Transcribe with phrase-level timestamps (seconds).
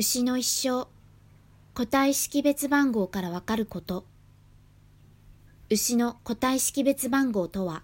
[0.00, 0.86] 牛の一生
[1.74, 4.04] 個体識別番号からわかること。
[5.70, 7.82] 牛の個体識別番号とは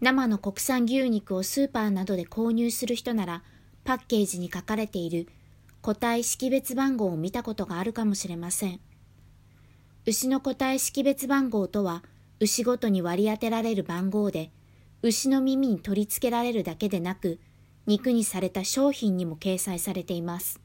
[0.00, 3.44] 生の国産牛肉をスーパーなどで購入する人なら
[3.84, 5.28] パッケージに書かれている
[5.82, 8.80] 個体識別番号を見たことがあるかもしれません。
[10.04, 12.02] 牛の個体識別番号とは
[12.40, 14.50] 牛ごとに割り当てられる番号で
[15.02, 17.38] 牛の耳に取り付けられるだけでなく
[17.86, 20.60] 肉にされた商品にも掲載されています。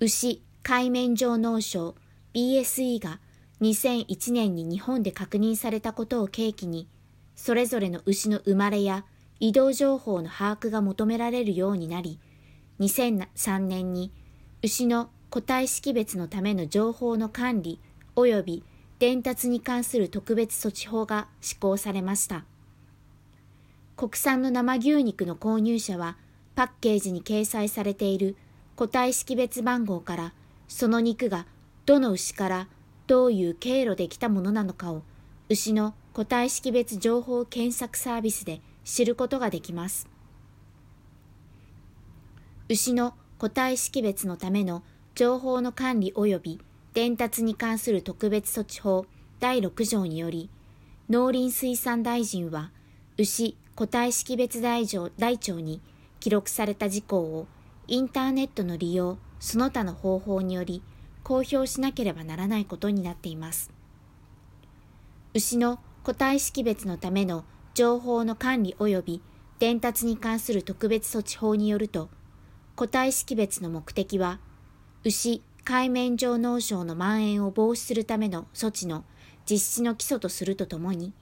[0.00, 1.94] 牛海面上脳症
[2.34, 3.20] BSE が
[3.60, 6.88] 2001年に日本で確認されたことを契機に、
[7.34, 9.04] それぞれの牛の生まれや
[9.40, 12.20] 移動情報の把握が求められるようになり、
[12.80, 14.12] 2003年に
[14.62, 17.80] 牛の個体識別のための情報の管理
[18.16, 18.64] 及び
[18.98, 22.44] 伝達に関する特別措置法が施行されました。
[24.02, 26.16] 国産の生牛肉の購入者は
[26.56, 28.34] パッケージに掲載されている
[28.74, 30.32] 個体識別番号から
[30.66, 31.46] その肉が
[31.86, 32.68] どの牛から
[33.06, 35.02] どういう経路で来たものなのかを
[35.48, 40.08] 牛の個体識別情報検索サービスで知ることができます。
[42.68, 44.82] 牛の個体識別のための
[45.14, 46.60] 情報の管理及び
[46.92, 49.06] 伝達に関する特別措置法
[49.38, 50.50] 第6条により
[51.08, 52.72] 農林水産大臣は
[53.16, 55.80] 牛個体識別台帳台帳に
[56.20, 57.46] 記録された事項を
[57.88, 60.82] インターネットの利用、その他の方法により
[61.24, 63.70] 公表しなければならないことになっています。
[65.34, 67.44] 牛の個体識別のための
[67.74, 69.22] 情報の管理及び
[69.58, 72.10] 伝達に関する特別措置法によると、
[72.76, 74.40] 個体識別の目的は、
[75.04, 79.04] 牛海面上脳症の蔓延を防止するための措置の
[79.48, 81.14] 実施の基礎とするとともに、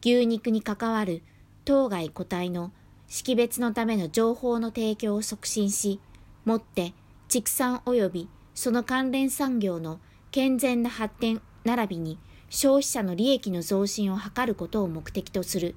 [0.00, 1.22] 牛肉に関わる
[1.64, 2.72] 当該個体の
[3.06, 6.00] 識別のための情報の提供を促進し、
[6.44, 6.94] もって
[7.28, 12.18] 畜産及びその関連産業の健全な発展並びに
[12.50, 15.74] 消費者の利益の増進を図ることを目的とする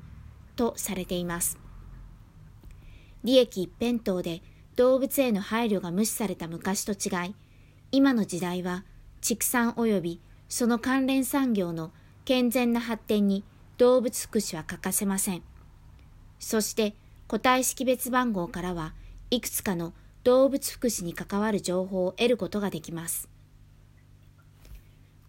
[0.55, 1.57] とされています。
[3.23, 4.41] 利益一辺倒で
[4.75, 7.35] 動物への配慮が無視された昔と違い、
[7.91, 8.83] 今の時代は
[9.21, 11.91] 畜産及びその関連産業の
[12.25, 13.43] 健全な発展に
[13.77, 15.43] 動物福祉は欠かせません。
[16.39, 16.95] そして
[17.27, 18.93] 個体識別番号からは
[19.29, 19.93] いくつかの
[20.23, 23.29] 動物福祉に関わる情報を得ることができます。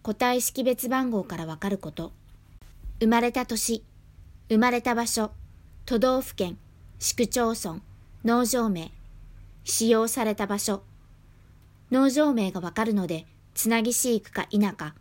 [0.01, 2.11] 個体識別番号からわかること。
[2.99, 3.83] 生まれた年、
[4.49, 5.31] 生まれた場所、
[5.85, 6.57] 都道府県、
[6.99, 7.79] 市区町村、
[8.25, 8.91] 農場名、
[9.63, 10.83] 使用された場所。
[11.91, 14.95] 農場名がわかるので、つなぎ飼育か否か、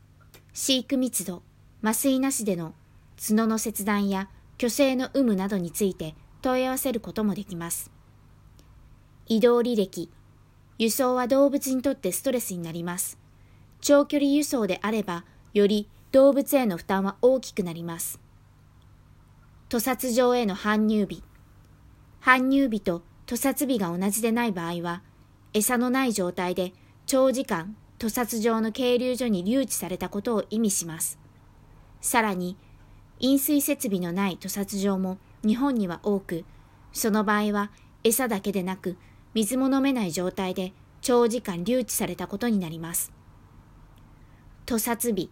[0.52, 1.42] 飼育密度、
[1.82, 2.74] 麻酔なしでの
[3.20, 4.28] 角の切断や
[4.60, 7.90] 虚勢の有無などについて問い合わせることもできます。
[9.26, 10.10] 移動履歴。
[10.78, 13.18] 輸送は動物にとってストレスになります。
[13.80, 15.24] 長距離輸送であれば、
[15.54, 18.20] より動物への負担は大きくなります。
[19.68, 21.22] 屠殺場への搬入日。
[22.20, 25.02] 搬入日と屠殺日が同じでない場合は、
[25.52, 26.72] 餌のない状態で
[27.06, 31.18] 長時間屠殺場の係留所に留置されたことを意味します。
[32.00, 32.56] さらに、
[33.20, 36.44] 飲水設備のない屠殺場も日本には多く、
[36.92, 37.70] その場合は
[38.04, 38.96] 餌だけでなく
[39.34, 43.12] 水も飲めない状態で長時間留置されたことになります。
[44.66, 45.30] 屠殺日、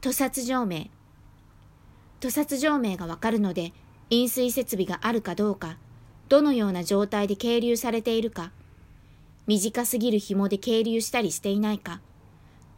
[0.00, 0.90] 屠殺場名。
[2.20, 3.72] 屠殺場名がわかるので、
[4.10, 5.78] 飲水設備があるかどうか、
[6.28, 8.52] どのような状態で係留されているか、
[9.46, 12.00] 短すぎる紐で係留したりしていないか、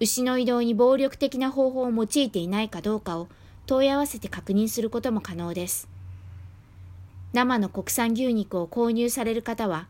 [0.01, 3.29] 牛の移動に暴力的な方法を用いていないかどうかを
[3.67, 5.89] 問い合わせて確認することも可能です。
[7.33, 9.89] 生の国産牛肉を購入される方は、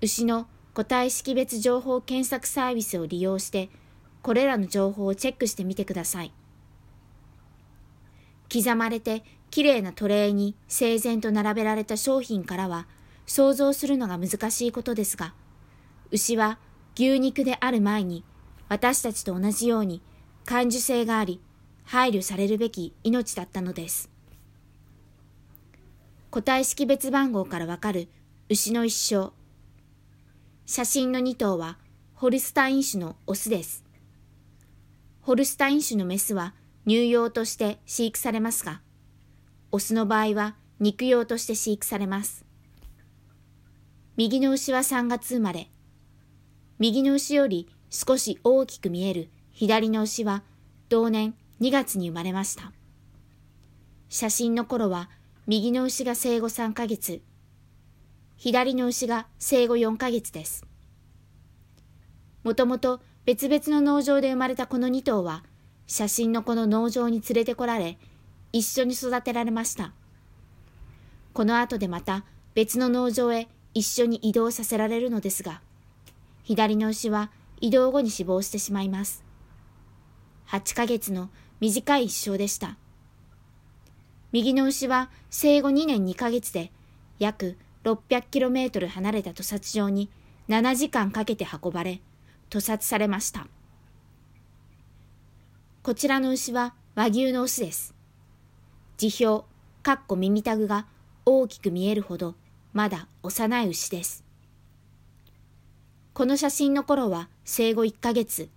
[0.00, 3.70] 牛の個体識別情報検索サービスを利用して、
[4.22, 6.32] これらの情報をチェックしてみてください。
[8.52, 12.86] 刻まれてきれいなトレイに整然と並べられた商品からは
[13.26, 15.34] 想像するのが難しいことですが、
[16.10, 16.58] 牛は
[16.94, 18.24] 牛肉である前に
[18.68, 20.02] 私たちと同じように
[20.44, 21.40] 感受性があり、
[21.86, 24.10] 配慮されるべき命だったのです。
[26.30, 28.08] 個体識別番号からわかる
[28.48, 29.32] 牛の一生。
[30.66, 31.78] 写真の2頭は
[32.14, 33.84] ホルスタイン種のオスです。
[35.20, 36.54] ホルスタイン種のメスは
[36.88, 38.80] 乳用として飼育されますが、
[39.70, 42.44] オスの場合は肉用として飼育されます。
[44.16, 45.70] 右の牛は3月生まれ、
[46.80, 50.42] 右の牛より少し大きく見える左の牛は
[50.88, 52.72] 同年2月に生まれました。
[54.08, 55.10] 写真の頃は
[55.46, 57.22] 右の牛が生後3ヶ月、
[58.36, 60.66] 左の牛が生後4ヶ月です。
[62.44, 65.44] もともと別々の農場で生まれたこの2頭は、
[65.86, 67.98] 写真のこの農場に連れてこられ、
[68.52, 69.92] 一緒に育てられました。
[71.32, 72.24] この後でまた
[72.54, 75.60] 別の農場へ一緒に移動させられるのですが、
[76.44, 77.30] 左の牛は
[77.60, 79.25] 移動後に死亡してしまいます。
[80.48, 82.76] 8ヶ月の短い一生でした。
[84.32, 86.70] 右の牛は生後2年2ヶ月で
[87.18, 90.10] 約 600km 離れた屠殺場に
[90.48, 92.00] 7時間かけて運ばれ、
[92.50, 93.46] 屠殺されました。
[95.82, 97.94] こちらの牛は和牛の牛です。
[98.96, 99.46] 辞表、
[99.82, 100.86] かっこ耳タグが
[101.24, 102.34] 大きく見えるほど
[102.72, 104.24] まだ幼い牛です。
[106.12, 108.48] この写真の頃は生後1ヶ月。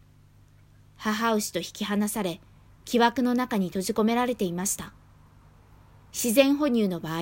[1.01, 2.42] 母牛と引き離され、
[2.84, 4.92] 木枠の中に閉じ込められていました。
[6.12, 7.22] 自然哺乳の場合、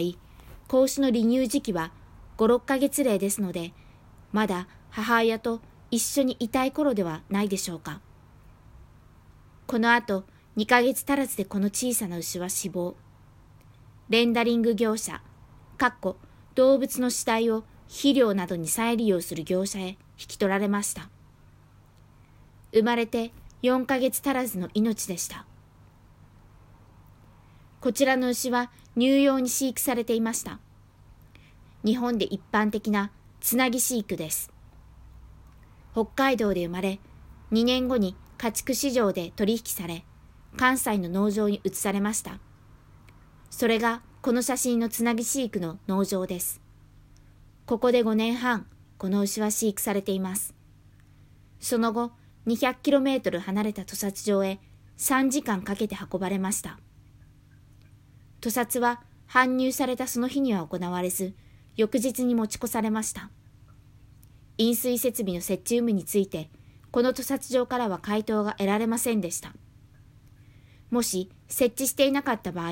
[0.67, 1.91] 子牛の離乳時期は
[2.37, 3.73] 5、6ヶ月例ですので、
[4.33, 8.01] まだ母親と一緒にいたい頃ではないでしょうか。
[9.67, 10.23] この後、
[10.57, 12.95] 2ヶ月足らずでこの小さな牛は死亡。
[14.09, 15.21] レンダリング業者、
[15.77, 16.17] かっこ
[16.55, 19.97] 動物の死体を肥料などに再利用する業者へ引
[20.29, 21.09] き取られました。
[22.73, 23.31] 生まれて
[23.63, 25.45] 4ヶ月足らずの命でした。
[27.79, 30.59] こちらの牛は乳用に飼育されていました。
[31.83, 34.51] 日本で一般的なつなぎ飼育です。
[35.93, 36.99] 北海道で生まれ、
[37.51, 40.03] 2年後に家畜市場で取引され、
[40.57, 42.39] 関西の農場に移されました。
[43.49, 46.61] それがこの写真のつなぎ飼育の農場です。
[47.65, 48.67] ここで5年半、
[48.97, 50.53] この牛は飼育されています。
[51.59, 52.11] その後、
[52.47, 54.59] 200km 離れた屠殺場へ
[54.97, 56.79] 3時間かけて運ばれました。
[58.41, 61.33] 屠殺は搬入されたその日には行われず、
[61.75, 63.29] 翌日に持ち越されました。
[64.57, 66.49] 飲水設備の設置有無について、
[66.89, 69.53] この屠殺場からは回答が得られませんでした。
[70.89, 72.71] もし設置していなかった場合、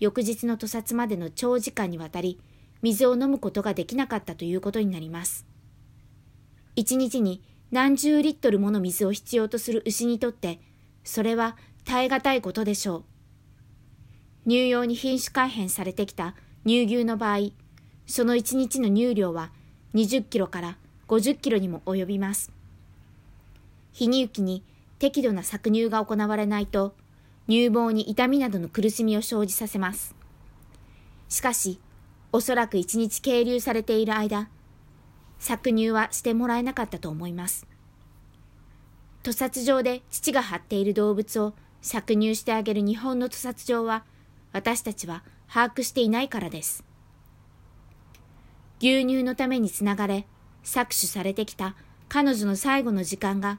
[0.00, 2.40] 翌日の屠殺までの長時間にわたり、
[2.82, 5.46] 水を飲むことができなかったということになります。
[6.76, 7.42] 一日に
[7.74, 10.60] 何十リットルもの水を必要とする牛にとって、
[11.02, 14.48] それは耐え難いことでしょう。
[14.48, 17.50] 乳用に品種改変されてきた乳牛の場合、
[18.06, 19.50] その一日の乳量は
[19.92, 20.78] 20キロから
[21.08, 22.52] 50キロにも及びます。
[23.90, 24.62] 日に行きに
[25.00, 26.94] 適度な搾乳が行われないと、
[27.48, 30.14] 乳房に痛みなどの苦しみを生じさせます。
[31.28, 31.80] しかし、
[32.30, 34.48] おそらく一日係留されている間、
[35.44, 37.66] 搾乳はしてもらえなかったと思います。
[39.22, 41.52] 屠殺場で父が張っている動物を
[41.82, 44.04] 搾乳してあげる日本の屠殺場は、
[44.52, 46.82] 私たちは把握していないからです。
[48.78, 50.26] 牛乳のためにつながれ、
[50.62, 51.76] 搾取されてきた
[52.08, 53.58] 彼女の最後の時間が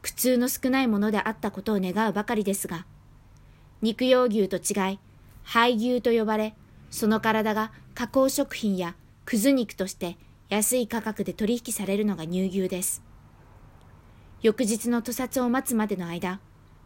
[0.00, 2.86] 苦痛の少ないものであったことを願うばかりですが、
[3.82, 4.98] 肉用牛と違い、
[5.42, 6.54] 廃牛と呼ばれ、
[6.90, 8.94] その体が加工食品や
[9.26, 10.16] くず肉として
[10.48, 13.02] 安い価格で取引されるのが乳牛です。
[14.42, 16.40] 翌日の屠殺を待つまでの間、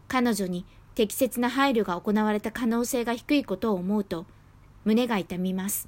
[0.07, 0.65] 彼女に
[0.95, 4.25] 適切な配慮が行われた可能性が低いことを思うと、
[4.83, 5.87] 胸が痛みます。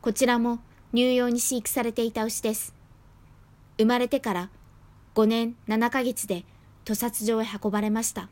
[0.00, 0.60] こちらも
[0.94, 2.74] 乳用に飼育されていた牛です。
[3.78, 4.50] 生まれてから
[5.14, 6.44] 5年7ヶ月で
[6.84, 8.28] 屠殺場へ運ばれました。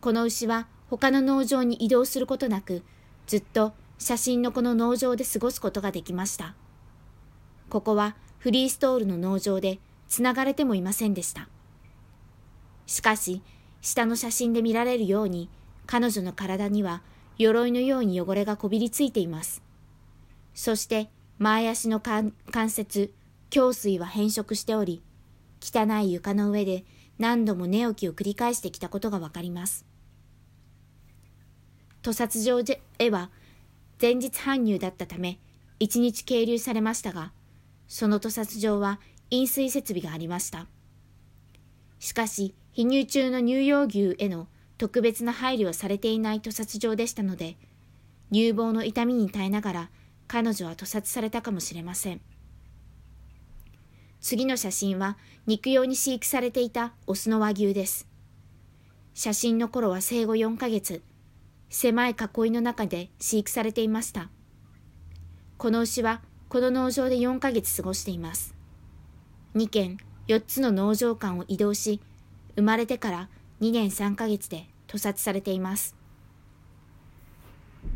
[0.00, 2.82] この牛は他の農場に移動することなく、
[3.26, 6.54] ずっと写真のこの農場で過ごすことができました。
[7.68, 11.48] ここはフリーストールの農場で繋がれてもいませんでした。
[12.86, 13.42] しかし、
[13.80, 15.48] 下の写真で見られるように、
[15.86, 17.02] 彼女の体には
[17.38, 19.62] 鎧のように汚れがこびりついています。
[20.54, 22.32] そして、前足の関
[22.68, 23.12] 節、
[23.54, 25.02] 胸水は変色しており、
[25.60, 26.84] 汚い床の上で
[27.18, 29.84] 何度も寝起きを繰り返してきたことがわかります。
[32.02, 32.60] 屠殺場
[32.98, 33.30] へは
[34.00, 35.38] 前日搬入だったため、
[35.78, 37.32] 一日係留されましたが、
[37.88, 39.00] その屠殺場は
[39.30, 40.66] 飲水設備がありました。
[41.98, 47.56] しかし、避乳中の乳幼牛への特別な配慮をされていない屠殺場でしたので、
[48.32, 49.90] 乳房の痛みに耐えながら
[50.28, 52.20] 彼女は屠殺されたかもしれません。
[54.20, 58.06] 次の写真は肉用に飼育されていたオスの和牛です。
[59.14, 61.02] 写真の頃は生後4ヶ月、
[61.68, 64.30] 狭い囲いの中で飼育されていました。
[65.58, 68.54] この牛はこの農場で4ヶ月過ごしています。
[69.54, 72.00] 2軒4つの農場間を移動し、
[72.56, 73.28] 生まれてから
[73.60, 75.96] 2年3ヶ月で屠殺されています。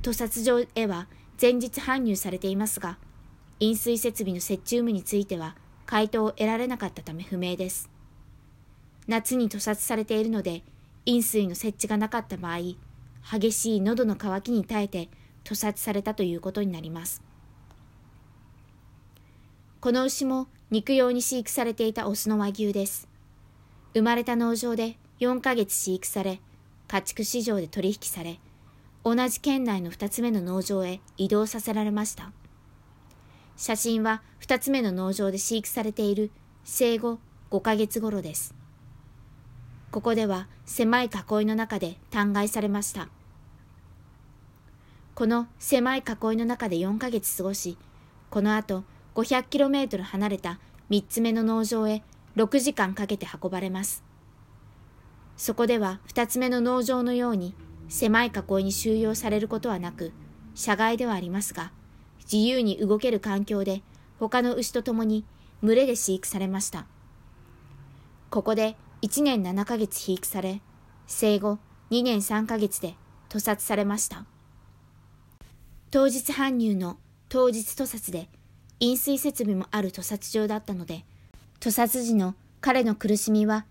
[0.03, 1.09] 屠殺場へは
[1.41, 2.99] 前日搬入されていますが、
[3.59, 7.91] 飲水設備の設置有無については回答を得られなかったため不明です。
[9.07, 10.63] 夏に屠殺されているので、
[11.05, 12.59] 飲水の設置がなかった場合、
[13.23, 15.09] 激しい喉の渇きに耐えて
[15.45, 17.23] 屠殺されたということになります。
[19.81, 23.09] この牛も肉用に飼育されていたオスの和牛です。
[23.95, 26.41] 生まれた農場で4ヶ月飼育され、
[26.87, 28.41] 家畜市場で取引され、
[29.05, 32.33] 同じ県内の2つ目の農場へ移動させられました。
[33.57, 36.31] 写真は2つ目の農場で飼育されている
[36.65, 37.19] 生後
[37.51, 38.55] 5ヶ月頃です。
[39.91, 43.09] ここでは狭い囲いの中で嘆外されました。
[45.15, 47.77] この狭い囲いの中で4ヶ月過ごし、
[48.31, 48.85] この後
[49.17, 52.05] 500km 離れた3つ目の農場へ
[52.37, 54.05] 6時間かけて運ばれます。
[55.37, 57.55] そこでは2つ目の農場のように
[57.89, 60.13] 狭い囲いに収容されることはなく、
[60.55, 61.73] 社外ではありますが、
[62.33, 63.83] 自由に動ける環境で
[64.21, 65.25] 他の牛と共に
[65.63, 66.87] 群れで飼育されました。
[68.31, 70.61] ここで1年7ヶ月被育され、
[71.07, 71.59] 生後
[71.91, 72.97] 2年3ヶ月で
[73.31, 74.27] 屠殺されました。
[75.91, 78.29] 当日搬入の当日屠殺で
[78.79, 81.05] 飲水設備もある屠殺場だったので、
[81.61, 83.65] 屠殺時の彼の苦しみは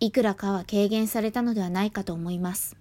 [0.00, 2.76] いくらかは軽減されたのではないかと思います。